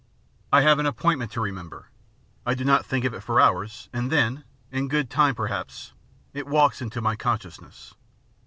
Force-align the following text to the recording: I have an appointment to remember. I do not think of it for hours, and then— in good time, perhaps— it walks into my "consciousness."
I 0.51 0.61
have 0.61 0.79
an 0.79 0.87
appointment 0.87 1.31
to 1.33 1.39
remember. 1.41 1.91
I 2.43 2.55
do 2.55 2.65
not 2.65 2.87
think 2.87 3.05
of 3.05 3.13
it 3.13 3.21
for 3.21 3.39
hours, 3.39 3.87
and 3.93 4.11
then— 4.11 4.43
in 4.71 4.87
good 4.87 5.11
time, 5.11 5.35
perhaps— 5.35 5.93
it 6.33 6.47
walks 6.47 6.81
into 6.81 7.01
my 7.01 7.15
"consciousness." 7.15 7.93